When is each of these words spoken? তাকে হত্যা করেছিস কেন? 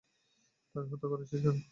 তাকে 0.75 0.87
হত্যা 0.91 1.07
করেছিস 1.11 1.39
কেন? 1.43 1.57